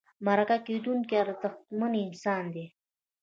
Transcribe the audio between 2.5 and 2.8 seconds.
دی.